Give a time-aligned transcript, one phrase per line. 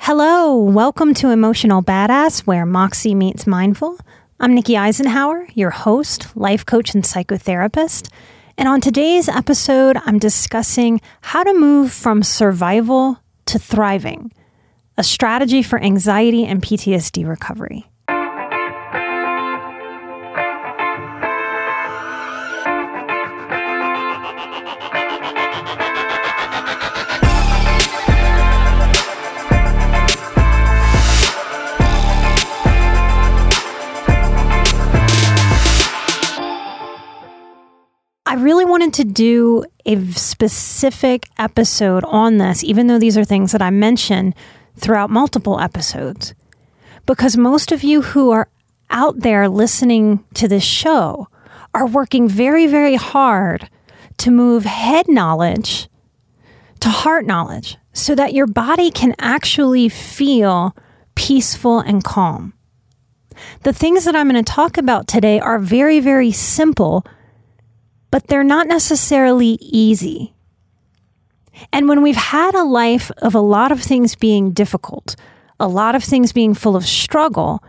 [0.00, 3.98] Hello, welcome to Emotional Badass, where Moxie meets Mindful.
[4.38, 8.10] I'm Nikki Eisenhauer, your host, life coach, and psychotherapist.
[8.58, 14.30] And on today's episode, I'm discussing how to move from survival to thriving,
[14.98, 17.90] a strategy for anxiety and PTSD recovery.
[38.40, 43.62] Really wanted to do a specific episode on this, even though these are things that
[43.62, 44.34] I mention
[44.76, 46.34] throughout multiple episodes.
[47.06, 48.48] Because most of you who are
[48.90, 51.28] out there listening to this show
[51.74, 53.68] are working very, very hard
[54.18, 55.88] to move head knowledge
[56.80, 60.76] to heart knowledge so that your body can actually feel
[61.14, 62.52] peaceful and calm.
[63.62, 67.04] The things that I'm going to talk about today are very, very simple
[68.10, 70.34] but they're not necessarily easy.
[71.72, 75.16] And when we've had a life of a lot of things being difficult,
[75.60, 77.62] a lot of things being full of struggle,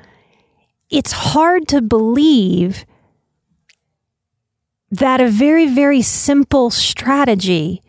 [0.89, 2.85] it's hard to believe
[4.91, 7.81] that a very, very simple strategy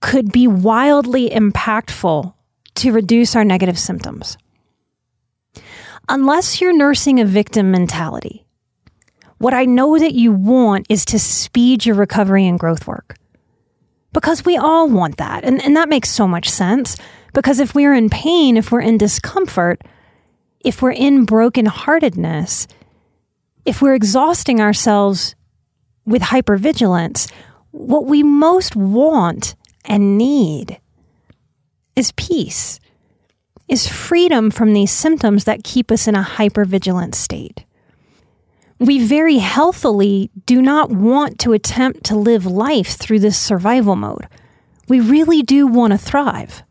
[0.00, 2.34] could be wildly impactful
[2.74, 4.36] to reduce our negative symptoms.
[6.08, 8.43] Unless you're nursing a victim mentality,
[9.38, 13.16] what I know that you want is to speed your recovery and growth work.
[14.12, 15.44] Because we all want that.
[15.44, 16.96] And, and that makes so much sense.
[17.32, 19.82] Because if we're in pain, if we're in discomfort,
[20.60, 22.68] if we're in brokenheartedness,
[23.64, 25.34] if we're exhausting ourselves
[26.06, 27.30] with hypervigilance,
[27.72, 30.80] what we most want and need
[31.96, 32.78] is peace,
[33.68, 37.64] is freedom from these symptoms that keep us in a hypervigilant state
[38.78, 44.26] we very healthily do not want to attempt to live life through this survival mode.
[44.88, 46.62] We really do want to thrive.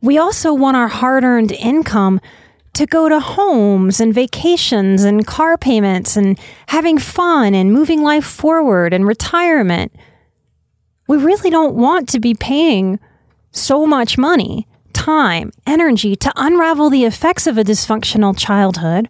[0.00, 2.20] We also want our hard earned income
[2.74, 8.24] to go to homes and vacations and car payments and having fun and moving life
[8.24, 9.94] forward and retirement.
[11.06, 12.98] We really don't want to be paying
[13.52, 19.08] so much money, time, energy to unravel the effects of a dysfunctional childhood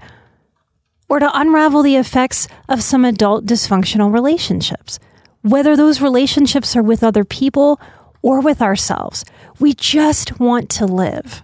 [1.13, 4.99] or to unravel the effects of some adult dysfunctional relationships,
[5.43, 7.79] whether those relationships are with other people
[8.23, 9.23] or with ourselves.
[9.61, 11.43] We just want to live.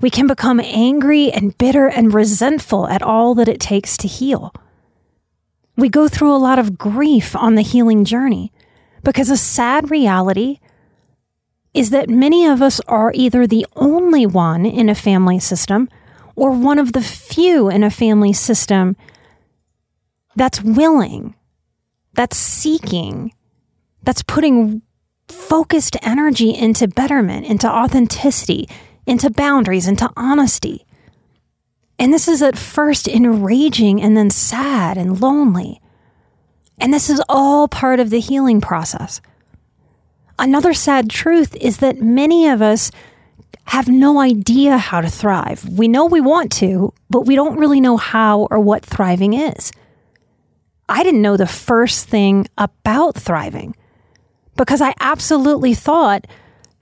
[0.00, 4.54] We can become angry and bitter and resentful at all that it takes to heal.
[5.76, 8.52] We go through a lot of grief on the healing journey
[9.02, 10.60] because a sad reality
[11.74, 15.88] is that many of us are either the only one in a family system
[16.36, 18.96] or one of the few in a family system
[20.36, 21.34] that's willing,
[22.14, 23.32] that's seeking,
[24.02, 24.82] that's putting
[25.28, 28.68] focused energy into betterment, into authenticity,
[29.06, 30.84] into boundaries, into honesty.
[31.98, 35.80] And this is at first enraging and then sad and lonely.
[36.78, 39.20] And this is all part of the healing process.
[40.38, 42.90] Another sad truth is that many of us
[43.64, 45.68] have no idea how to thrive.
[45.68, 49.72] We know we want to, but we don't really know how or what thriving is.
[50.88, 53.74] I didn't know the first thing about thriving
[54.56, 56.26] because I absolutely thought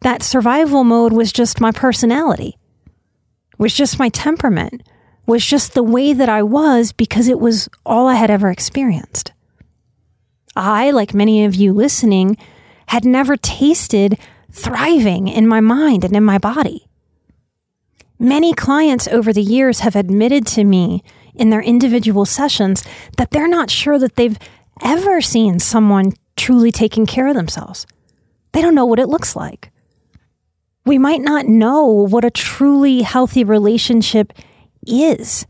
[0.01, 2.59] that survival mode was just my personality,
[3.59, 4.83] was just my temperament,
[5.27, 9.33] was just the way that I was because it was all I had ever experienced.
[10.57, 12.37] I, like many of you listening,
[12.87, 14.19] had never tasted
[14.53, 16.87] thriving in my mind and in my body.
[18.19, 21.03] Many clients over the years have admitted to me
[21.35, 22.85] in their individual sessions
[23.17, 24.39] that they're not sure that they've
[24.83, 27.87] ever seen someone truly taking care of themselves.
[28.53, 29.71] They don't know what it looks like.
[30.85, 34.33] We might not know what a truly healthy relationship
[34.87, 35.47] is.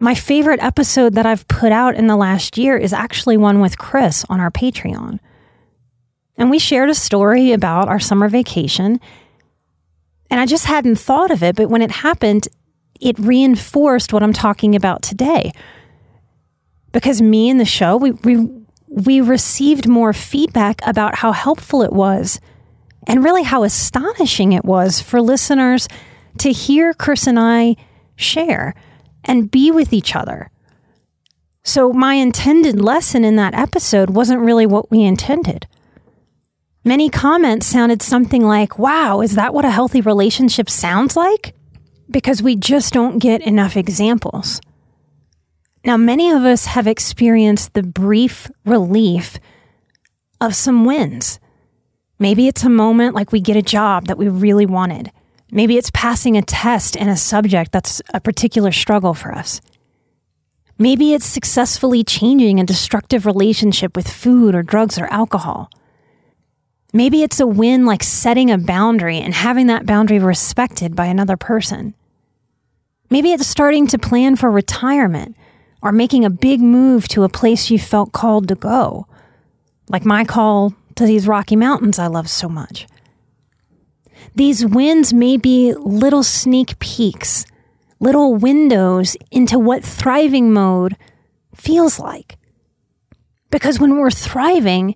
[0.00, 3.78] My favorite episode that I've put out in the last year is actually one with
[3.78, 5.20] Chris on our Patreon.
[6.36, 9.00] And we shared a story about our summer vacation.
[10.30, 12.48] And I just hadn't thought of it, but when it happened,
[13.00, 15.52] it reinforced what I'm talking about today.
[16.92, 18.48] Because me and the show, we, we,
[18.88, 22.40] we received more feedback about how helpful it was
[23.06, 25.88] and really how astonishing it was for listeners
[26.38, 27.76] to hear Chris and I
[28.16, 28.74] share
[29.24, 30.50] and be with each other.
[31.62, 35.66] So, my intended lesson in that episode wasn't really what we intended.
[36.86, 41.54] Many comments sounded something like, Wow, is that what a healthy relationship sounds like?
[42.10, 44.60] Because we just don't get enough examples.
[45.82, 49.38] Now, many of us have experienced the brief relief
[50.42, 51.40] of some wins.
[52.18, 55.10] Maybe it's a moment like we get a job that we really wanted.
[55.50, 59.62] Maybe it's passing a test in a subject that's a particular struggle for us.
[60.78, 65.70] Maybe it's successfully changing a destructive relationship with food or drugs or alcohol.
[66.94, 71.36] Maybe it's a win like setting a boundary and having that boundary respected by another
[71.36, 71.92] person.
[73.10, 75.36] Maybe it's starting to plan for retirement
[75.82, 79.08] or making a big move to a place you felt called to go,
[79.88, 82.86] like my call to these Rocky Mountains I love so much.
[84.36, 87.44] These wins may be little sneak peeks,
[87.98, 90.96] little windows into what thriving mode
[91.56, 92.38] feels like.
[93.50, 94.94] Because when we're thriving,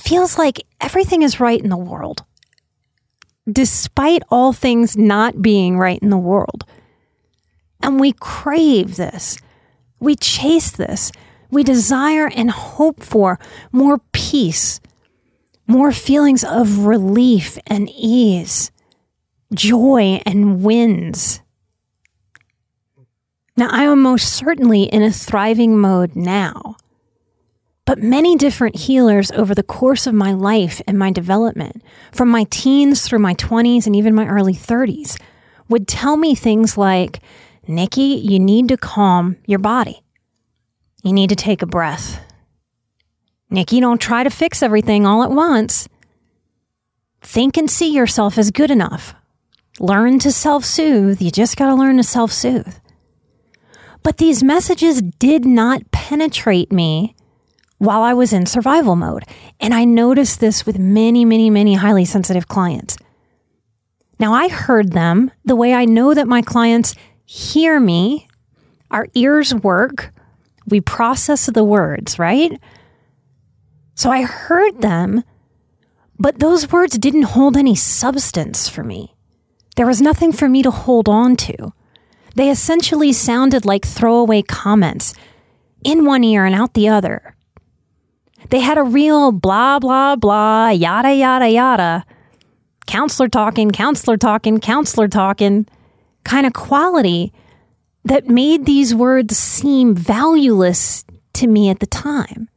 [0.00, 2.24] feels like everything is right in the world,
[3.50, 6.64] despite all things not being right in the world.
[7.80, 9.38] And we crave this.
[10.00, 11.12] We chase this.
[11.50, 13.38] We desire and hope for
[13.72, 14.80] more peace,
[15.66, 18.70] more feelings of relief and ease,
[19.54, 21.40] joy and wins.
[23.56, 26.76] Now, I am most certainly in a thriving mode now,
[27.88, 31.82] but many different healers over the course of my life and my development,
[32.12, 35.18] from my teens through my 20s and even my early 30s,
[35.70, 37.20] would tell me things like,
[37.66, 40.02] Nikki, you need to calm your body.
[41.02, 42.20] You need to take a breath.
[43.48, 45.88] Nikki, don't try to fix everything all at once.
[47.22, 49.14] Think and see yourself as good enough.
[49.80, 51.22] Learn to self soothe.
[51.22, 52.74] You just got to learn to self soothe.
[54.02, 57.14] But these messages did not penetrate me
[57.78, 59.24] while I was in survival mode.
[59.60, 62.96] And I noticed this with many, many, many highly sensitive clients.
[64.20, 66.94] Now, I heard them the way I know that my clients
[67.24, 68.28] hear me.
[68.90, 70.12] Our ears work.
[70.66, 72.60] We process the words, right?
[73.94, 75.24] So I heard them,
[76.18, 79.14] but those words didn't hold any substance for me.
[79.76, 81.72] There was nothing for me to hold on to.
[82.34, 85.14] They essentially sounded like throwaway comments
[85.84, 87.36] in one ear and out the other.
[88.50, 92.04] They had a real blah, blah, blah, yada, yada, yada,
[92.86, 95.66] counselor talking, counselor talking, counselor talking
[96.24, 97.32] kind of quality
[98.04, 102.48] that made these words seem valueless to me at the time.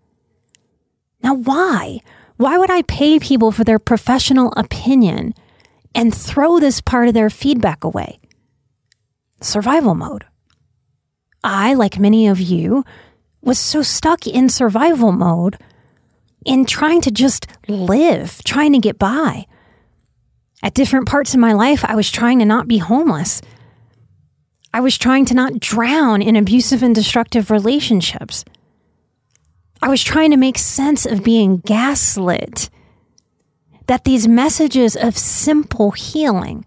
[1.23, 1.99] Now, why?
[2.37, 5.33] Why would I pay people for their professional opinion
[5.93, 8.19] and throw this part of their feedback away?
[9.41, 10.25] Survival mode.
[11.43, 12.83] I, like many of you,
[13.41, 15.57] was so stuck in survival mode
[16.45, 19.45] in trying to just live, trying to get by.
[20.63, 23.41] At different parts of my life, I was trying to not be homeless.
[24.73, 28.45] I was trying to not drown in abusive and destructive relationships.
[29.81, 32.69] I was trying to make sense of being gaslit.
[33.87, 36.65] That these messages of simple healing,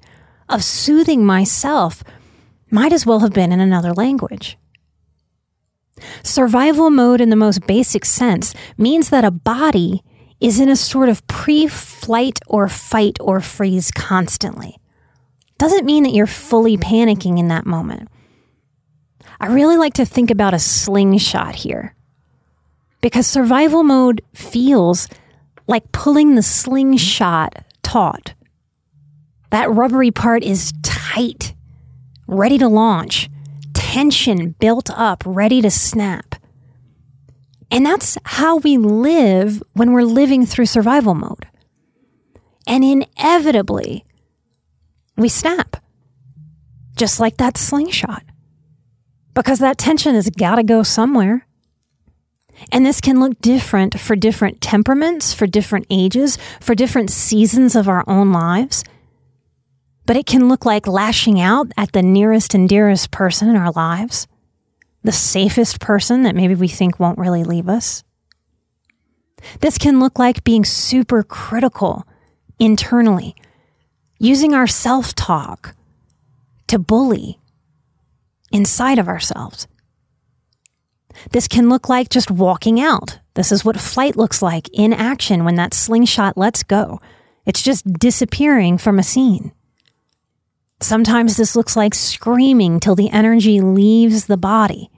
[0.49, 2.02] of soothing myself,
[2.71, 4.59] might as well have been in another language.
[6.22, 10.02] Survival mode, in the most basic sense, means that a body
[10.40, 14.78] is in a sort of pre flight or fight or freeze constantly.
[15.58, 18.08] Doesn't mean that you're fully panicking in that moment.
[19.40, 21.94] I really like to think about a slingshot here
[23.00, 25.08] because survival mode feels
[25.66, 28.34] like pulling the slingshot taut.
[29.50, 31.54] That rubbery part is tight,
[32.26, 33.28] ready to launch,
[33.94, 36.34] tension built up, ready to snap.
[37.70, 41.46] And that's how we live when we're living through survival mode.
[42.66, 44.04] And inevitably,
[45.16, 45.76] we snap,
[46.96, 48.24] just like that slingshot,
[49.32, 51.46] because that tension has got to go somewhere.
[52.72, 57.88] And this can look different for different temperaments, for different ages, for different seasons of
[57.88, 58.82] our own lives.
[60.06, 63.73] But it can look like lashing out at the nearest and dearest person in our
[63.73, 64.26] lives,
[65.02, 68.04] the safest person that maybe we think won't really leave us.
[69.61, 72.06] This can look like being super critical
[72.58, 73.34] internally,
[74.18, 75.75] using our self talk
[76.66, 77.38] to bully
[78.52, 79.66] inside of ourselves.
[81.30, 83.18] This can look like just walking out.
[83.34, 87.00] This is what flight looks like in action when that slingshot lets go.
[87.46, 89.52] It's just disappearing from a scene.
[90.81, 94.90] Sometimes this looks like screaming till the energy leaves the body.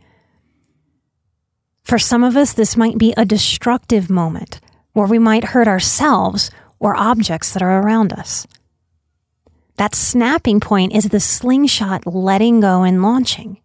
[1.84, 4.60] For some of us, this might be a destructive moment
[4.92, 8.46] where we might hurt ourselves or objects that are around us.
[9.76, 13.60] That snapping point is the slingshot letting go and launching.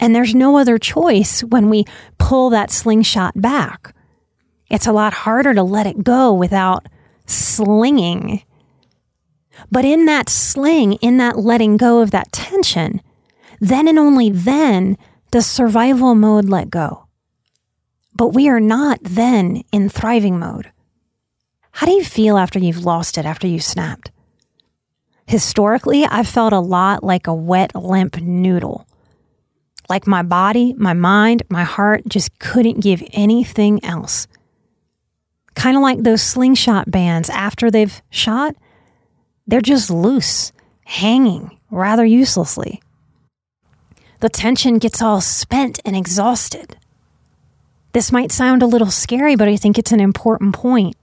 [0.00, 1.84] And there's no other choice when we
[2.18, 3.94] pull that slingshot back.
[4.70, 6.86] It's a lot harder to let it go without
[7.26, 8.42] slinging.
[9.70, 13.00] But in that sling, in that letting go of that tension,
[13.60, 14.96] then and only then
[15.30, 17.06] does survival mode let go.
[18.14, 20.70] But we are not then in thriving mode.
[21.72, 24.10] How do you feel after you've lost it, after you snapped?
[25.26, 28.86] Historically, I've felt a lot like a wet, limp noodle.
[29.88, 34.26] Like my body, my mind, my heart just couldn't give anything else.
[35.54, 38.54] Kind of like those slingshot bands after they've shot,
[39.46, 40.52] they're just loose,
[40.84, 42.82] hanging rather uselessly.
[44.20, 46.76] The tension gets all spent and exhausted.
[47.92, 50.96] This might sound a little scary, but I think it's an important point.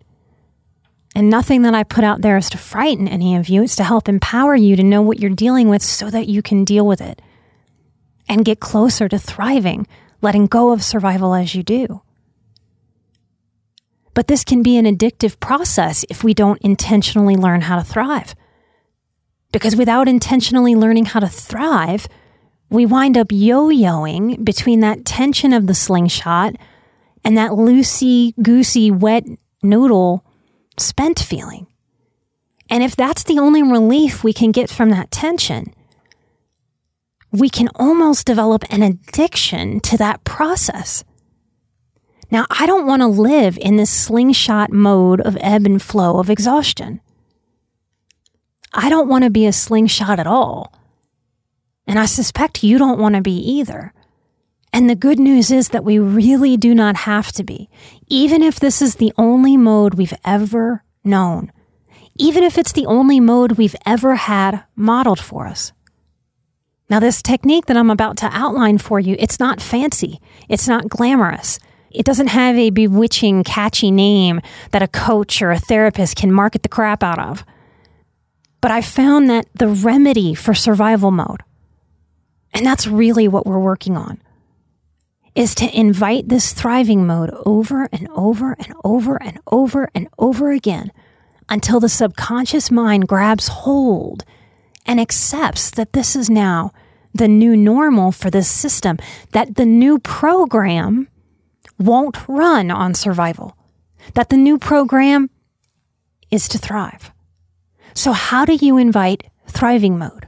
[1.15, 3.63] And nothing that I put out there is to frighten any of you.
[3.63, 6.63] It's to help empower you to know what you're dealing with so that you can
[6.63, 7.21] deal with it
[8.27, 9.87] and get closer to thriving,
[10.21, 12.01] letting go of survival as you do.
[14.19, 18.35] But this can be an addictive process if we don't intentionally learn how to thrive.
[19.53, 22.05] Because without intentionally learning how to thrive,
[22.69, 26.55] we wind up yo yoing between that tension of the slingshot
[27.23, 29.23] and that loosey goosey wet
[29.63, 30.25] noodle
[30.77, 31.67] spent feeling.
[32.69, 35.73] And if that's the only relief we can get from that tension,
[37.31, 41.05] we can almost develop an addiction to that process.
[42.31, 46.29] Now, I don't want to live in this slingshot mode of ebb and flow of
[46.29, 47.01] exhaustion.
[48.73, 50.73] I don't want to be a slingshot at all.
[51.87, 53.93] And I suspect you don't want to be either.
[54.71, 57.69] And the good news is that we really do not have to be,
[58.07, 61.51] even if this is the only mode we've ever known,
[62.15, 65.71] even if it's the only mode we've ever had modeled for us.
[66.91, 70.19] Now, this technique that I'm about to outline for you, it's not fancy.
[70.47, 71.59] It's not glamorous.
[71.91, 74.41] It doesn't have a bewitching, catchy name
[74.71, 77.43] that a coach or a therapist can market the crap out of.
[78.61, 81.41] But I found that the remedy for survival mode,
[82.53, 84.21] and that's really what we're working on,
[85.35, 90.51] is to invite this thriving mode over and over and over and over and over
[90.51, 90.91] again
[91.47, 94.25] until the subconscious mind grabs hold
[94.85, 96.71] and accepts that this is now
[97.13, 98.97] the new normal for this system,
[99.31, 101.07] that the new program
[101.79, 103.57] won't run on survival,
[104.13, 105.29] that the new program
[106.29, 107.11] is to thrive.
[107.95, 110.27] So, how do you invite thriving mode?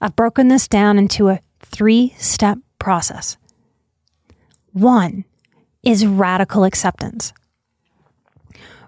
[0.00, 3.36] I've broken this down into a three step process.
[4.72, 5.24] One
[5.82, 7.32] is radical acceptance.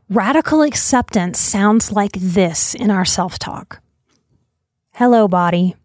[0.09, 3.81] Radical acceptance sounds like this in our self talk
[4.95, 5.77] Hello, body.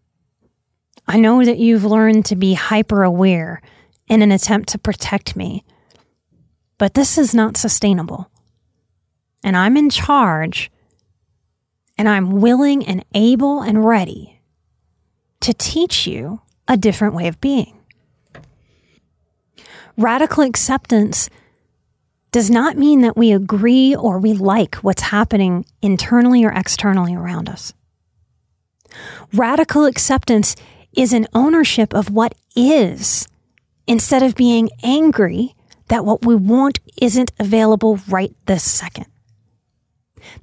[1.08, 3.62] I know that you've learned to be hyper aware
[4.08, 5.66] in an attempt to protect me
[6.78, 8.30] but this is not sustainable.
[9.44, 10.72] And I'm in charge,
[11.98, 14.40] and I'm willing and able and ready
[15.42, 17.78] to teach you a different way of being.
[19.98, 21.30] Radical acceptance
[22.32, 27.48] does not mean that we agree or we like what's happening internally or externally around
[27.48, 27.74] us.
[29.34, 30.56] Radical acceptance
[30.96, 33.28] is an ownership of what is
[33.86, 35.56] instead of being angry
[35.94, 39.06] that what we want isn't available right this second.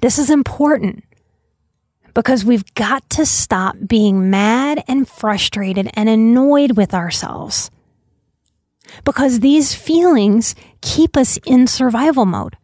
[0.01, 1.03] This is important
[2.15, 7.69] because we've got to stop being mad and frustrated and annoyed with ourselves.
[9.05, 12.57] Because these feelings keep us in survival mode.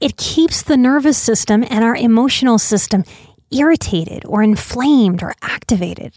[0.00, 3.02] It keeps the nervous system and our emotional system
[3.50, 6.16] irritated or inflamed or activated.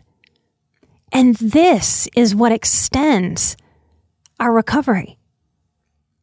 [1.12, 3.58] And this is what extends
[4.40, 5.17] our recovery.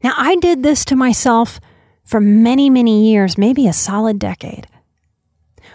[0.04, 1.58] Now, I did this to myself
[2.04, 4.66] for many, many years, maybe a solid decade.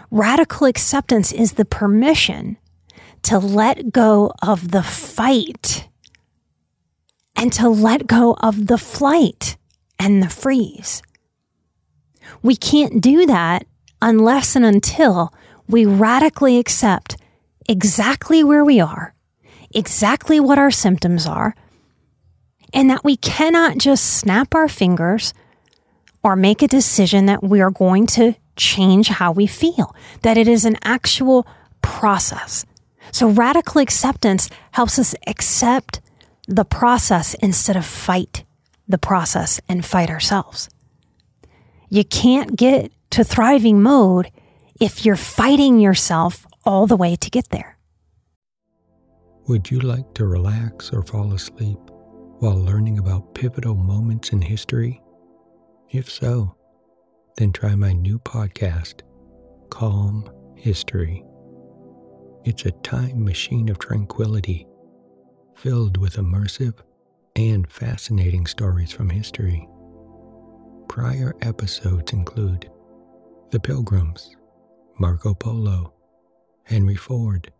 [0.08, 2.56] Radical acceptance is the permission
[3.22, 5.88] to let go of the fight
[7.34, 9.56] and to let go of the flight
[9.98, 11.02] and the freeze.
[12.40, 13.66] We can't do that
[14.00, 15.34] unless and until
[15.68, 17.16] we radically accept
[17.68, 19.12] exactly where we are,
[19.74, 21.56] exactly what our symptoms are,
[22.72, 25.34] and that we cannot just snap our fingers
[26.22, 30.46] or make a decision that we are going to change how we feel, that it
[30.46, 31.46] is an actual
[31.82, 32.64] process.
[33.12, 36.00] So, radical acceptance helps us accept
[36.46, 38.44] the process instead of fight
[38.90, 40.68] the process and fight ourselves.
[41.88, 44.30] You can't get to thriving mode
[44.80, 47.78] if you're fighting yourself all the way to get there.
[49.46, 51.78] Would you like to relax or fall asleep
[52.40, 55.02] while learning about pivotal moments in history?
[55.90, 56.56] If so,
[57.36, 59.02] then try my new podcast,
[59.68, 61.22] Calm History.
[62.44, 64.66] It's a time machine of tranquility
[65.54, 66.74] filled with immersive
[67.36, 69.68] and fascinating stories from history.
[70.88, 72.70] Prior episodes include
[73.50, 74.34] The Pilgrims,
[74.98, 75.92] Marco Polo,
[76.64, 77.52] Henry Ford,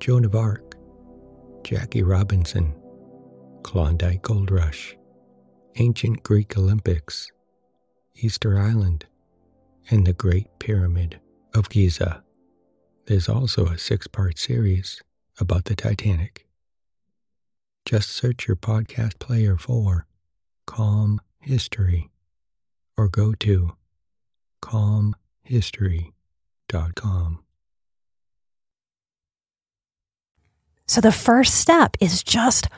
[0.00, 0.76] Joan of Arc,
[1.62, 2.74] Jackie Robinson,
[3.62, 4.96] Klondike Gold Rush,
[5.76, 7.30] Ancient Greek Olympics,
[8.16, 9.06] Easter Island,
[9.90, 11.20] and the Great Pyramid
[11.54, 12.22] of Giza.
[13.06, 15.02] There's also a six part series
[15.40, 16.46] about the Titanic.
[17.84, 20.06] Just search your podcast player for
[20.66, 22.10] Calm History
[22.96, 23.72] or go to
[24.62, 27.40] calmhistory.com.
[30.86, 32.68] So the first step is just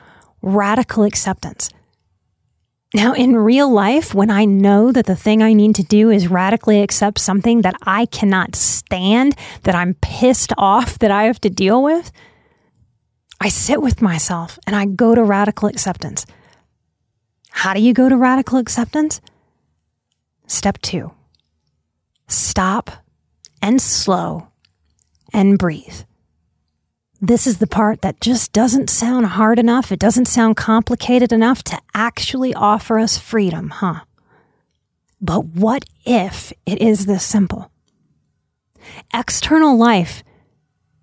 [0.43, 1.71] radical acceptance.
[2.93, 6.27] Now, in real life, when I know that the thing I need to do is
[6.27, 11.51] radically accept something that I cannot stand, that I'm pissed off that I have to
[11.51, 12.11] deal with,
[13.41, 16.27] I sit with myself and I go to radical acceptance.
[17.51, 19.21] How do you go to radical acceptance?
[20.47, 21.13] Step two
[22.27, 22.91] stop
[23.63, 24.49] and slow
[25.33, 26.03] and breathe.
[27.23, 29.93] This is the part that just doesn't sound hard enough.
[29.93, 34.01] It doesn't sound complicated enough to actually offer us freedom, huh?
[35.21, 37.71] But what if it is this simple?
[39.13, 40.25] External life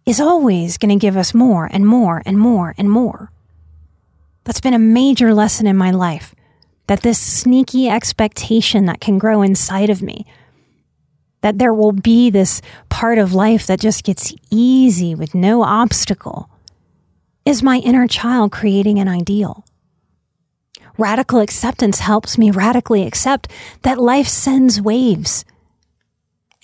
[0.07, 3.31] is always going to give us more and more and more and more.
[4.43, 6.33] That's been a major lesson in my life
[6.87, 10.25] that this sneaky expectation that can grow inside of me
[11.41, 16.49] that there will be this part of life that just gets easy with no obstacle
[17.45, 19.65] is my inner child creating an ideal.
[20.97, 23.49] Radical acceptance helps me radically accept
[23.83, 25.45] that life sends waves.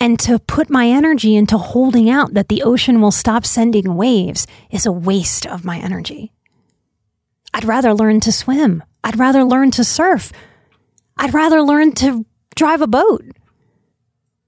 [0.00, 4.46] And to put my energy into holding out that the ocean will stop sending waves
[4.70, 6.32] is a waste of my energy.
[7.54, 8.82] I'd rather learn to swim.
[9.04, 10.32] I'd rather learn to surf.
[11.16, 13.24] I'd rather learn to drive a boat.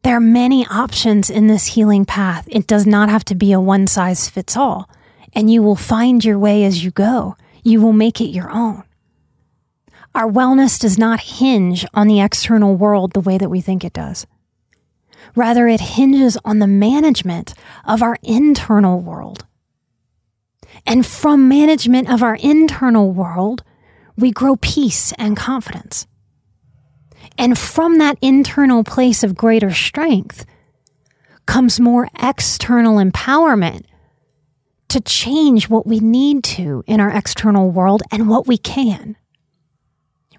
[0.07, 2.47] There are many options in this healing path.
[2.49, 4.89] It does not have to be a one size fits all,
[5.33, 7.35] and you will find your way as you go.
[7.65, 8.85] You will make it your own.
[10.15, 13.93] Our wellness does not hinge on the external world the way that we think it
[13.93, 14.29] does.
[15.35, 17.53] Rather, it hinges on the management
[17.85, 19.45] of our internal world.
[20.87, 23.65] And from management of our internal world,
[24.17, 26.07] we grow peace and confidence.
[27.39, 30.47] And from that internal place of greater strength
[31.47, 33.85] comes more external empowerment
[34.89, 39.17] to change what we need to in our external world and what we can.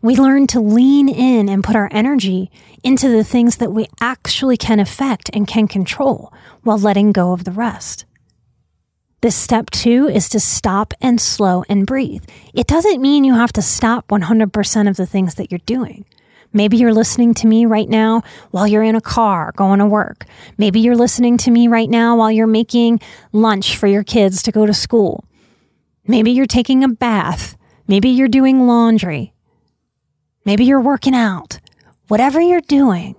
[0.01, 2.51] We learn to lean in and put our energy
[2.83, 6.33] into the things that we actually can affect and can control
[6.63, 8.05] while letting go of the rest.
[9.21, 12.23] This step two is to stop and slow and breathe.
[12.53, 16.05] It doesn't mean you have to stop 100% of the things that you're doing.
[16.53, 20.25] Maybe you're listening to me right now while you're in a car going to work.
[20.57, 24.51] Maybe you're listening to me right now while you're making lunch for your kids to
[24.51, 25.25] go to school.
[26.07, 27.57] Maybe you're taking a bath.
[27.87, 29.33] Maybe you're doing laundry.
[30.45, 31.59] Maybe you're working out.
[32.07, 33.15] Whatever you're doing,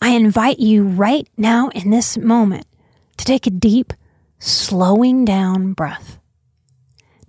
[0.00, 2.66] I invite you right now in this moment
[3.16, 3.92] to take a deep,
[4.38, 6.18] slowing down breath.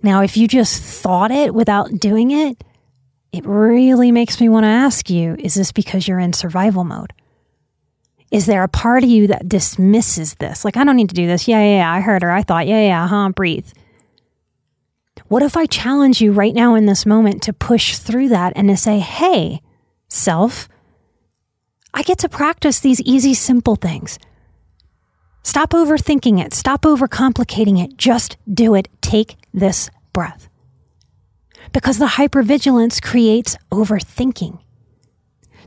[0.02, 2.62] Now, if you just thought it without doing it,
[3.34, 7.12] it really makes me want to ask you is this because you're in survival mode?
[8.30, 10.64] Is there a part of you that dismisses this?
[10.64, 11.48] Like, I don't need to do this.
[11.48, 11.92] Yeah, yeah, yeah.
[11.92, 12.30] I heard her.
[12.30, 13.30] I thought, yeah, yeah, huh?
[13.30, 13.66] Breathe.
[15.26, 18.68] What if I challenge you right now in this moment to push through that and
[18.68, 19.60] to say, hey,
[20.08, 20.68] self,
[21.92, 24.18] I get to practice these easy, simple things.
[25.42, 26.54] Stop overthinking it.
[26.54, 27.96] Stop overcomplicating it.
[27.96, 28.88] Just do it.
[29.00, 30.48] Take this breath.
[31.72, 34.60] Because the hypervigilance creates overthinking.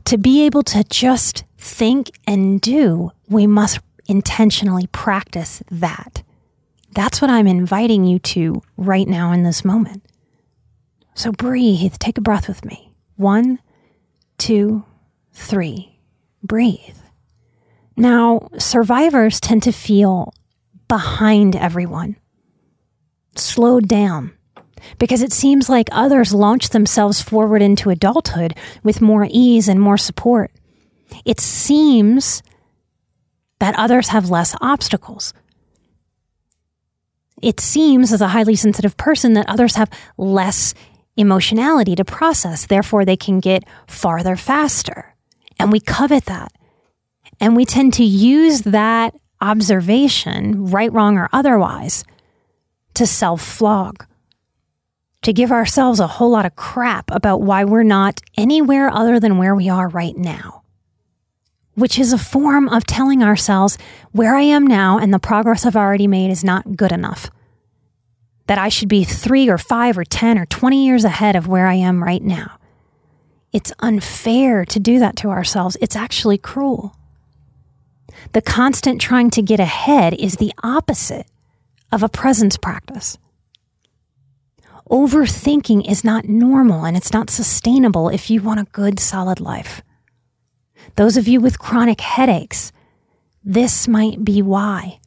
[0.06, 6.22] To be able to just think and do, we must intentionally practice that.
[6.92, 10.02] That's what I'm inviting you to right now in this moment.
[11.14, 11.94] So breathe.
[11.98, 12.94] Take a breath with me.
[13.16, 13.58] One,
[14.38, 14.84] two,
[15.32, 15.98] three.
[16.42, 16.96] Breathe.
[17.96, 20.32] Now, survivors tend to feel
[20.86, 22.16] behind everyone,
[23.34, 24.32] slowed down,
[24.98, 29.98] because it seems like others launch themselves forward into adulthood with more ease and more
[29.98, 30.50] support.
[31.24, 32.42] It seems
[33.58, 35.32] that others have less obstacles.
[37.42, 40.74] It seems, as a highly sensitive person, that others have less
[41.16, 42.66] emotionality to process.
[42.66, 45.14] Therefore, they can get farther faster.
[45.58, 46.52] And we covet that.
[47.40, 52.04] And we tend to use that observation, right, wrong, or otherwise,
[52.94, 54.04] to self flog,
[55.28, 59.36] to give ourselves a whole lot of crap about why we're not anywhere other than
[59.36, 60.62] where we are right now,
[61.74, 63.76] which is a form of telling ourselves
[64.12, 67.30] where I am now and the progress I've already made is not good enough.
[68.46, 71.66] That I should be three or five or 10 or 20 years ahead of where
[71.66, 72.58] I am right now.
[73.52, 75.76] It's unfair to do that to ourselves.
[75.82, 76.96] It's actually cruel.
[78.32, 81.26] The constant trying to get ahead is the opposite
[81.92, 83.18] of a presence practice.
[84.90, 89.82] Overthinking is not normal and it's not sustainable if you want a good, solid life.
[90.96, 92.72] Those of you with chronic headaches,
[93.44, 94.98] this might be why.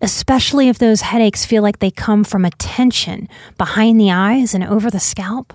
[0.00, 4.64] Especially if those headaches feel like they come from a tension behind the eyes and
[4.64, 5.52] over the scalp.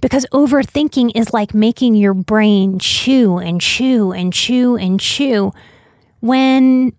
[0.00, 5.52] Because overthinking is like making your brain chew and chew and chew and chew
[6.20, 6.92] when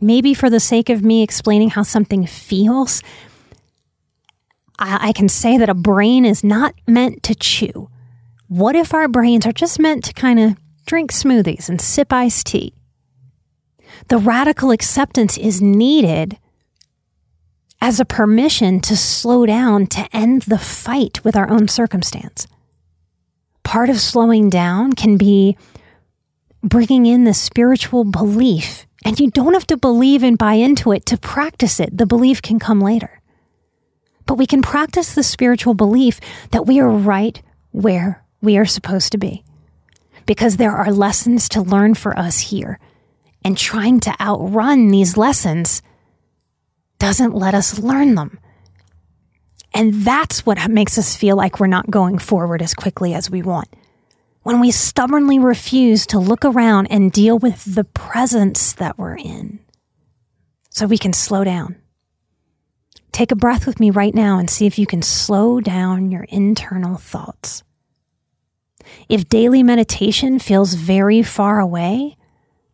[0.00, 3.02] maybe for the sake of me explaining how something feels,
[4.82, 7.88] I, I can say that a brain is not meant to chew.
[8.48, 12.46] What if our brains are just meant to kind of drink smoothies and sip iced
[12.48, 12.74] tea?
[14.08, 16.36] The radical acceptance is needed
[17.80, 22.46] as a permission to slow down to end the fight with our own circumstance.
[23.62, 25.56] Part of slowing down can be
[26.62, 31.06] bringing in the spiritual belief, and you don't have to believe and buy into it
[31.06, 31.96] to practice it.
[31.96, 33.21] The belief can come later.
[34.26, 39.12] But we can practice the spiritual belief that we are right where we are supposed
[39.12, 39.44] to be.
[40.26, 42.78] Because there are lessons to learn for us here.
[43.44, 45.82] And trying to outrun these lessons
[46.98, 48.38] doesn't let us learn them.
[49.74, 53.42] And that's what makes us feel like we're not going forward as quickly as we
[53.42, 53.68] want.
[54.42, 59.60] When we stubbornly refuse to look around and deal with the presence that we're in
[60.70, 61.81] so we can slow down.
[63.12, 66.24] Take a breath with me right now and see if you can slow down your
[66.24, 67.62] internal thoughts.
[69.08, 72.16] If daily meditation feels very far away,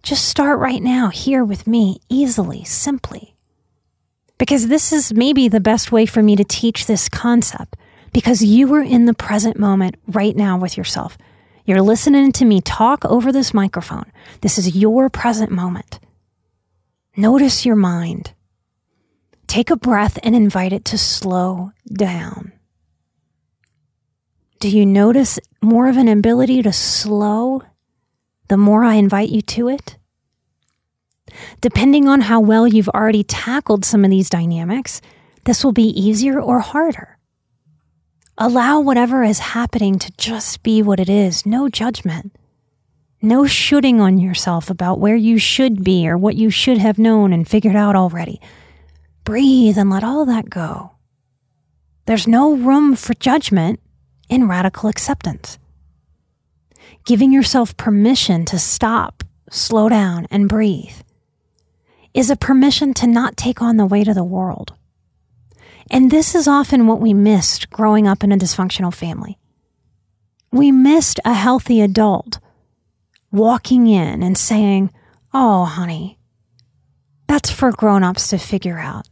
[0.03, 3.35] just start right now here with me, easily, simply
[4.39, 7.77] because this is maybe the best way for me to teach this concept
[8.13, 11.19] because you are in the present moment right now with yourself.
[11.65, 14.11] You're listening to me talk over this microphone.
[14.41, 16.01] This is your present moment.
[17.17, 18.33] Notice your mind.
[19.49, 22.53] Take a breath and invite it to slow down.
[24.61, 27.63] Do you notice more of an ability to slow
[28.49, 29.97] the more I invite you to it?
[31.61, 35.01] Depending on how well you've already tackled some of these dynamics,
[35.45, 37.19] this will be easier or harder.
[38.37, 42.37] Allow whatever is happening to just be what it is, no judgment.
[43.23, 47.33] No shooting on yourself about where you should be or what you should have known
[47.33, 48.41] and figured out already.
[49.29, 50.93] Breathe and let all that go.
[52.07, 53.79] There's no room for judgment
[54.31, 55.59] in radical acceptance.
[57.05, 61.03] Giving yourself permission to stop, slow down, and breathe
[62.15, 64.73] is a permission to not take on the weight of the world.
[65.91, 69.37] And this is often what we missed growing up in a dysfunctional family.
[70.51, 72.39] We missed a healthy adult
[73.31, 74.91] walking in and saying,
[75.35, 76.19] Oh, honey,
[77.27, 79.07] that's for grown ups to figure out.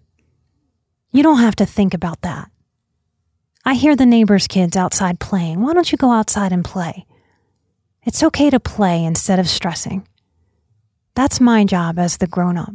[1.17, 2.51] You don't have to think about that.
[3.65, 5.63] I hear the neighbor's kids outside playing.
[5.63, 7.07] Why don't you go outside and play?
[8.03, 10.07] It's okay to play instead of stressing.
[11.15, 12.75] That's my job as the grown up.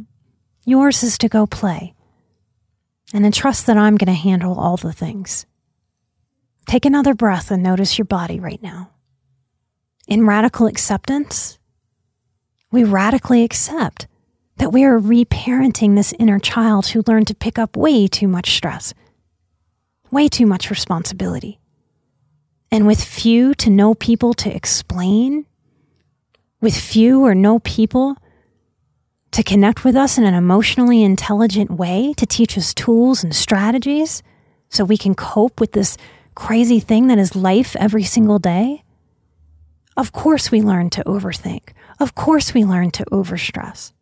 [0.64, 1.94] Yours is to go play
[3.14, 5.46] and trust that I'm going to handle all the things.
[6.66, 8.90] Take another breath and notice your body right now.
[10.08, 11.60] In radical acceptance,
[12.72, 14.08] we radically accept
[14.56, 18.54] that we are reparenting this inner child who learned to pick up way too much
[18.54, 18.94] stress,
[20.10, 21.58] way too much responsibility.
[22.70, 25.46] And with few to no people to explain,
[26.60, 28.16] with few or no people
[29.32, 34.22] to connect with us in an emotionally intelligent way, to teach us tools and strategies
[34.68, 35.96] so we can cope with this
[36.34, 38.82] crazy thing that is life every single day?
[39.96, 41.70] Of course, we learn to overthink.
[42.00, 43.92] Of course, we learn to overstress.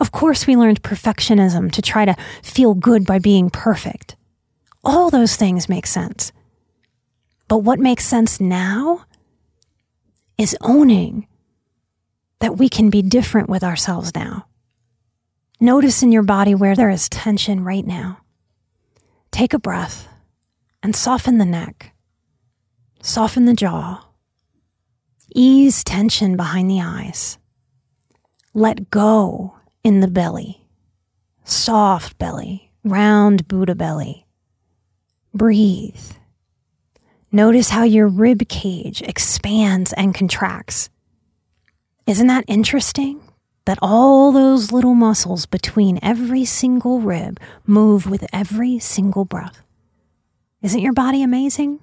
[0.00, 4.16] Of course, we learned perfectionism to try to feel good by being perfect.
[4.84, 6.32] All those things make sense.
[7.48, 9.04] But what makes sense now
[10.36, 11.26] is owning
[12.38, 14.46] that we can be different with ourselves now.
[15.60, 18.20] Notice in your body where there is tension right now.
[19.32, 20.08] Take a breath
[20.82, 21.92] and soften the neck,
[23.02, 24.04] soften the jaw,
[25.34, 27.38] ease tension behind the eyes.
[28.54, 30.66] Let go in the belly,
[31.44, 34.26] soft belly, round Buddha belly.
[35.34, 36.12] Breathe.
[37.30, 40.88] Notice how your rib cage expands and contracts.
[42.06, 43.20] Isn't that interesting?
[43.66, 49.62] That all those little muscles between every single rib move with every single breath.
[50.62, 51.80] Isn't your body amazing?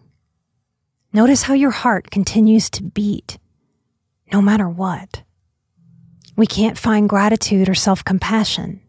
[1.14, 3.38] Notice how your heart continues to beat
[4.34, 5.22] no matter what.
[6.36, 8.82] We can't find gratitude or self compassion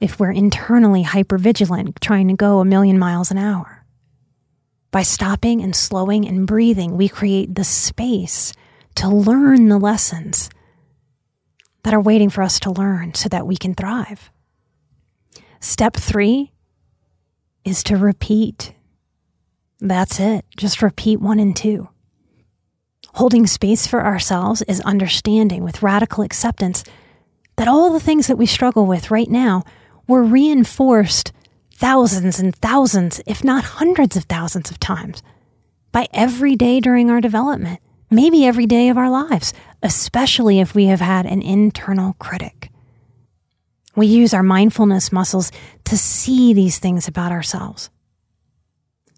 [0.00, 3.84] if we're internally hypervigilant, trying to go a million miles an hour.
[4.90, 8.52] By stopping and slowing and breathing, we create the space
[8.94, 10.50] to learn the lessons
[11.82, 14.30] that are waiting for us to learn so that we can thrive.
[15.60, 16.52] Step three
[17.64, 18.72] is to repeat.
[19.80, 20.44] That's it.
[20.56, 21.88] Just repeat one and two.
[23.18, 26.84] Holding space for ourselves is understanding with radical acceptance
[27.56, 29.64] that all the things that we struggle with right now
[30.06, 31.32] were reinforced
[31.74, 35.24] thousands and thousands, if not hundreds of thousands of times
[35.90, 39.52] by every day during our development, maybe every day of our lives,
[39.82, 42.70] especially if we have had an internal critic.
[43.96, 45.50] We use our mindfulness muscles
[45.86, 47.90] to see these things about ourselves.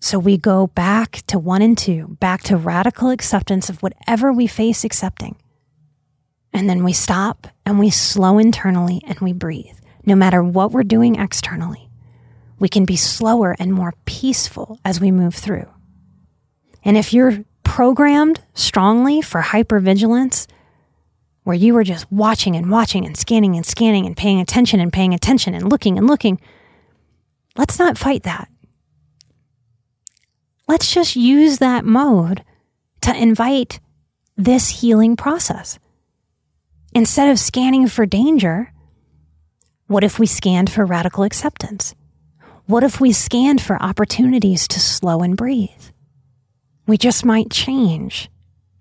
[0.00, 4.46] So we go back to one and two, back to radical acceptance of whatever we
[4.46, 5.36] face accepting.
[6.52, 9.76] And then we stop and we slow internally and we breathe.
[10.04, 11.90] No matter what we're doing externally,
[12.58, 15.68] we can be slower and more peaceful as we move through.
[16.84, 20.46] And if you're programmed strongly for hypervigilance,
[21.44, 24.92] where you are just watching and watching and scanning and scanning and paying attention and
[24.92, 26.40] paying attention and looking and looking,
[27.56, 28.49] let's not fight that.
[30.70, 32.44] Let's just use that mode
[33.00, 33.80] to invite
[34.36, 35.80] this healing process.
[36.94, 38.72] Instead of scanning for danger,
[39.88, 41.96] what if we scanned for radical acceptance?
[42.66, 45.90] What if we scanned for opportunities to slow and breathe?
[46.86, 48.30] We just might change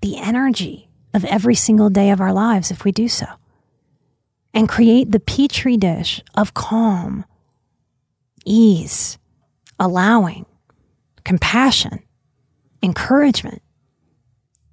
[0.02, 3.26] the energy of every single day of our lives if we do so
[4.54, 7.26] and create the petri dish of calm,
[8.46, 9.18] ease,
[9.80, 10.46] allowing,
[11.30, 12.02] compassion,
[12.82, 13.62] encouragement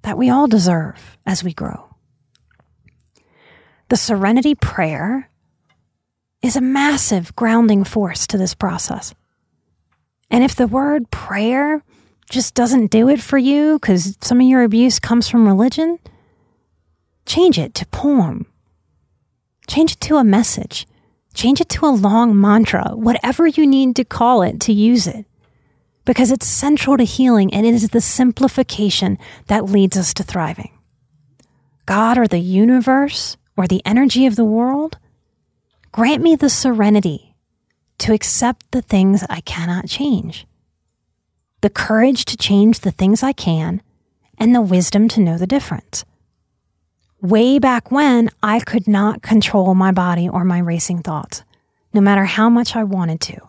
[0.01, 1.95] that we all deserve as we grow.
[3.89, 5.29] The serenity prayer
[6.41, 9.13] is a massive grounding force to this process.
[10.31, 11.83] And if the word prayer
[12.27, 15.99] just doesn't do it for you because some of your abuse comes from religion,
[17.27, 18.47] change it to poem.
[19.67, 20.87] Change it to a message.
[21.35, 25.27] Change it to a long mantra, whatever you need to call it to use it
[26.07, 30.71] because it's central to healing and it is the simplification that leads us to thriving.
[31.85, 34.97] God or the universe or the energy of the world,
[35.91, 37.35] grant me the serenity
[37.97, 40.47] to accept the things I cannot change,
[41.59, 43.81] the courage to change the things I can,
[44.37, 46.05] and the wisdom to know the difference.
[47.19, 51.43] Way back when, I could not control my body or my racing thoughts,
[51.93, 53.41] no matter how much I wanted to.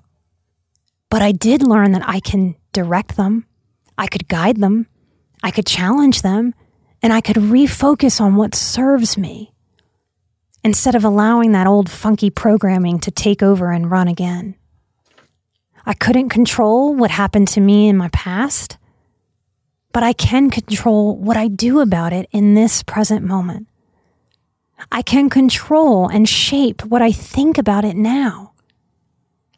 [1.10, 3.46] But I did learn that I can direct them,
[3.96, 4.86] I could guide them,
[5.42, 6.54] I could challenge them,
[7.02, 9.52] and I could refocus on what serves me
[10.64, 14.54] instead of allowing that old funky programming to take over and run again.
[15.86, 18.76] I couldn't control what happened to me in my past,
[19.92, 23.68] but I can control what I do about it in this present moment.
[24.92, 28.52] I can control and shape what I think about it now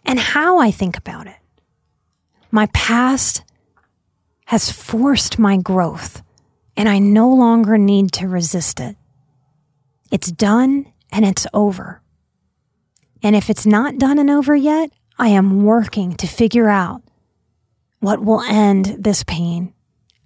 [0.04, 1.39] and how I think about it.
[2.50, 3.44] My past
[4.46, 6.22] has forced my growth,
[6.76, 8.96] and I no longer need to resist it.
[10.10, 12.02] It's done and it's over.
[13.22, 17.02] And if it's not done and over yet, I am working to figure out
[18.00, 19.74] what will end this pain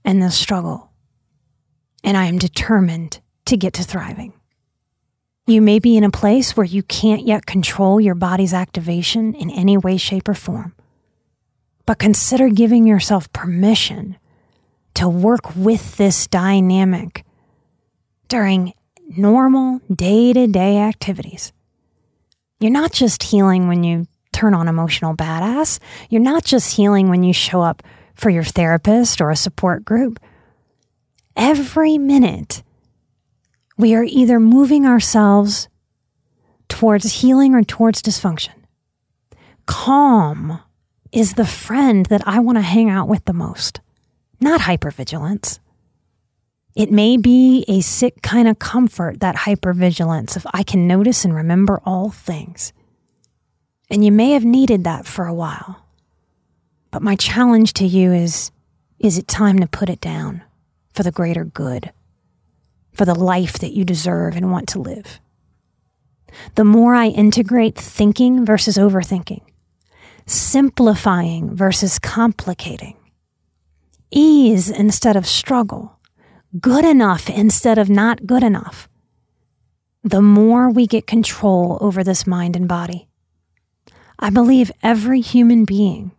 [0.04, 0.90] and this struggle.
[2.02, 4.32] And I am determined to get to thriving.
[5.46, 9.50] You may be in a place where you can't yet control your body's activation in
[9.50, 10.74] any way, shape, or form.
[11.87, 14.16] But consider giving yourself permission
[14.94, 17.25] to work with this dynamic
[18.29, 18.73] during
[19.16, 21.53] normal day to day activities.
[22.61, 25.79] You're not just healing when you turn on emotional badass.
[26.09, 27.83] You're not just healing when you show up
[28.14, 30.18] for your therapist or a support group.
[31.37, 32.62] Every minute,
[33.77, 35.68] we are either moving ourselves
[36.68, 38.55] towards healing or towards dysfunction.
[39.66, 40.61] Calm
[41.14, 43.81] is the friend that I want to hang out with the most,
[44.40, 45.61] not hypervigilance.
[46.74, 51.33] It may be a sick kind of comfort, that hypervigilance, if I can notice and
[51.33, 52.72] remember all things.
[53.88, 55.87] And you may have needed that for a while.
[56.90, 58.50] But my challenge to you is
[58.98, 60.42] is it time to put it down
[60.94, 61.92] for the greater good,
[62.92, 65.20] for the life that you deserve and want to live?
[66.57, 69.42] The more I integrate thinking versus overthinking,
[70.26, 72.96] simplifying versus complicating,
[74.10, 75.98] ease instead of struggle,
[76.60, 78.88] good enough instead of not good enough,
[80.02, 83.08] the more we get control over this mind and body.
[84.18, 86.12] I believe every human being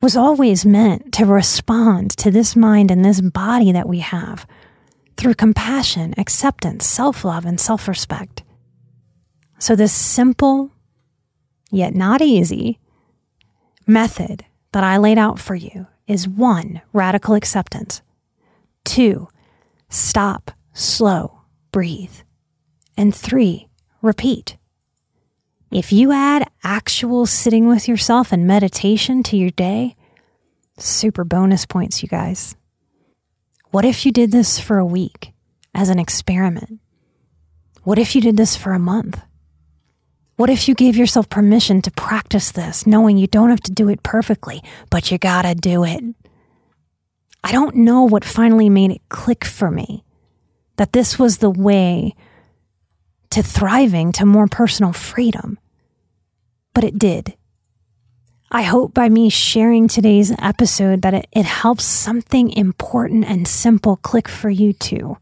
[0.00, 4.46] was always meant to respond to this mind and this body that we have
[5.16, 8.44] through compassion, acceptance, self love, and self respect.
[9.58, 10.70] So, this simple,
[11.70, 12.78] yet not easy,
[13.88, 18.02] method that I laid out for you is one, radical acceptance,
[18.84, 19.28] two,
[19.88, 21.40] stop, slow,
[21.72, 22.14] breathe,
[22.96, 23.68] and three,
[24.02, 24.56] repeat.
[25.70, 29.96] If you add actual sitting with yourself and meditation to your day,
[30.78, 32.56] super bonus points, you guys.
[33.70, 35.32] What if you did this for a week
[35.74, 36.80] as an experiment?
[37.82, 39.20] What if you did this for a month?
[40.38, 43.88] What if you gave yourself permission to practice this, knowing you don't have to do
[43.88, 46.00] it perfectly, but you gotta do it?
[47.42, 50.04] I don't know what finally made it click for me
[50.76, 52.14] that this was the way
[53.30, 55.58] to thriving, to more personal freedom.
[56.72, 57.34] But it did.
[58.52, 63.96] I hope by me sharing today's episode that it, it helps something important and simple
[63.96, 65.18] click for you too.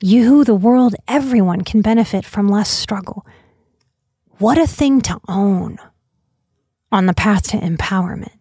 [0.00, 3.26] You, the world, everyone can benefit from less struggle.
[4.38, 5.78] What a thing to own
[6.92, 8.38] on the path to empowerment.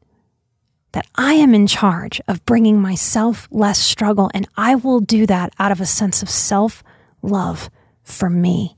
[0.92, 5.54] That I am in charge of bringing myself less struggle, and I will do that
[5.58, 6.84] out of a sense of self
[7.24, 7.72] love
[8.04, 8.78] for me.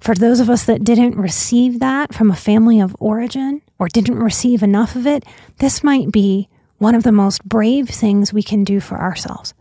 [0.00, 4.18] For those of us that didn't receive that from a family of origin or didn't
[4.18, 5.24] receive enough of it,
[5.58, 9.54] this might be one of the most brave things we can do for ourselves.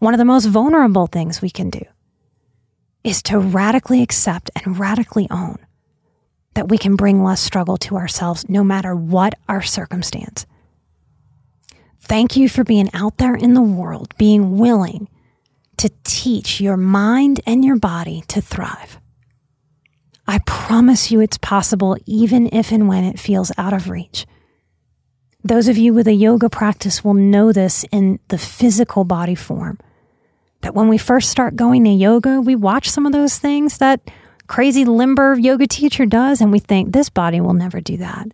[0.00, 1.82] One of the most vulnerable things we can do
[3.04, 5.58] is to radically accept and radically own
[6.58, 10.44] that we can bring less struggle to ourselves no matter what our circumstance.
[12.00, 15.08] Thank you for being out there in the world, being willing
[15.76, 18.98] to teach your mind and your body to thrive.
[20.26, 24.26] I promise you it's possible even if and when it feels out of reach.
[25.44, 29.78] Those of you with a yoga practice will know this in the physical body form.
[30.62, 34.00] That when we first start going to yoga, we watch some of those things that
[34.48, 38.28] crazy limber yoga teacher does, and we think this body will never do that.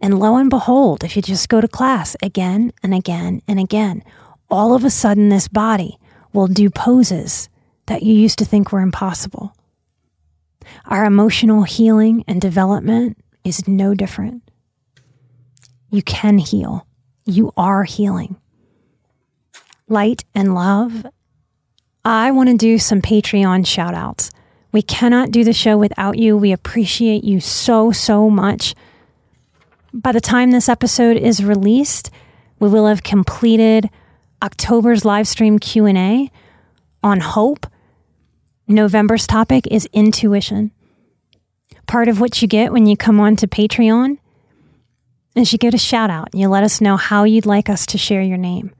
[0.00, 4.02] And lo and behold, if you just go to class again and again and again,
[4.50, 5.98] all of a sudden this body
[6.32, 7.48] will do poses
[7.86, 9.54] that you used to think were impossible.
[10.86, 14.42] Our emotional healing and development is no different.
[15.90, 16.86] You can heal.
[17.24, 18.36] You are healing.
[19.88, 21.06] Light and love.
[22.04, 24.30] I want to do some Patreon shout outs.
[24.72, 26.36] We cannot do the show without you.
[26.36, 28.74] We appreciate you so, so much.
[29.92, 32.10] By the time this episode is released,
[32.58, 33.90] we will have completed
[34.42, 36.30] October's live stream Q&A
[37.02, 37.66] on hope.
[38.66, 40.70] November's topic is intuition.
[41.86, 44.16] Part of what you get when you come on to Patreon
[45.34, 47.84] is you get a shout out and you let us know how you'd like us
[47.86, 48.72] to share your name.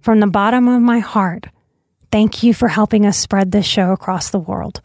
[0.00, 1.48] From the bottom of my heart,
[2.10, 4.80] thank you for helping us spread this show across the world.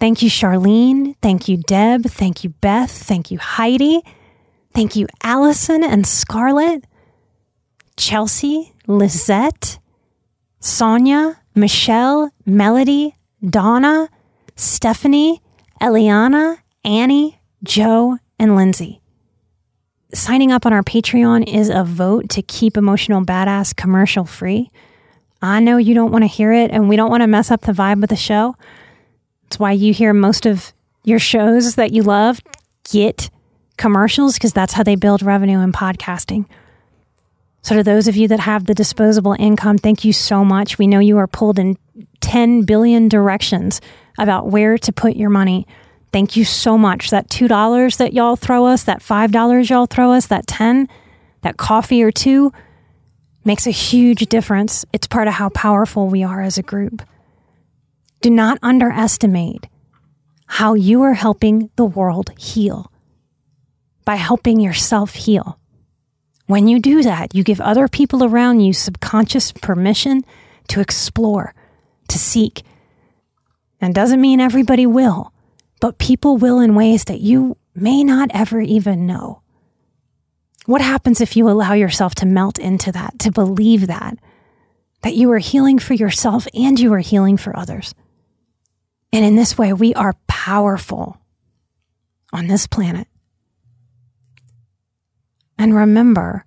[0.00, 1.14] Thank you, Charlene.
[1.22, 2.04] Thank you, Deb.
[2.04, 2.90] Thank you, Beth.
[2.90, 4.02] Thank you, Heidi.
[4.74, 6.84] Thank you, Allison and Scarlett,
[7.96, 9.78] Chelsea, Lizette,
[10.58, 13.14] Sonia, Michelle, Melody,
[13.48, 14.08] Donna,
[14.56, 15.40] Stephanie,
[15.80, 19.00] Eliana, Annie, Joe, and Lindsay.
[20.12, 24.70] Signing up on our Patreon is a vote to keep Emotional Badass commercial free.
[25.44, 27.62] I know you don't want to hear it, and we don't want to mess up
[27.62, 28.56] the vibe of the show.
[29.46, 30.72] It's why you hear most of
[31.04, 32.40] your shows that you love
[32.90, 33.30] get
[33.76, 36.46] commercials because that's how they build revenue in podcasting.
[37.62, 40.78] So, to those of you that have the disposable income, thank you so much.
[40.78, 41.78] We know you are pulled in
[42.20, 43.80] 10 billion directions
[44.18, 45.66] about where to put your money.
[46.12, 47.10] Thank you so much.
[47.10, 50.88] That $2 that y'all throw us, that $5 y'all throw us, that 10,
[51.42, 52.52] that coffee or two
[53.44, 54.84] makes a huge difference.
[54.92, 57.02] It's part of how powerful we are as a group.
[58.20, 59.66] Do not underestimate
[60.46, 62.90] how you are helping the world heal
[64.04, 65.58] by helping yourself heal.
[66.46, 70.22] When you do that, you give other people around you subconscious permission
[70.68, 71.54] to explore,
[72.08, 72.62] to seek.
[73.80, 75.32] And doesn't mean everybody will,
[75.80, 79.42] but people will in ways that you may not ever even know.
[80.66, 84.18] What happens if you allow yourself to melt into that, to believe that,
[85.02, 87.94] that you are healing for yourself and you are healing for others?
[89.12, 91.18] And in this way, we are powerful
[92.32, 93.06] on this planet.
[95.58, 96.44] And remember,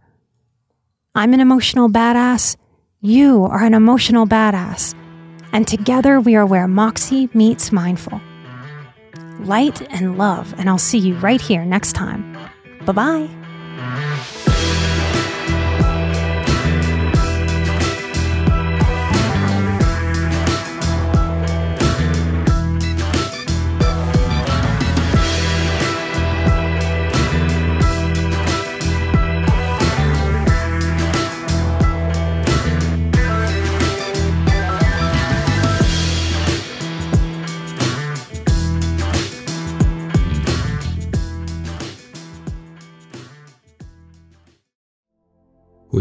[1.15, 2.57] I'm an emotional badass.
[2.99, 4.95] You are an emotional badass.
[5.53, 8.19] And together we are where Moxie meets mindful.
[9.39, 10.53] Light and love.
[10.57, 12.33] And I'll see you right here next time.
[12.85, 13.46] Bye bye.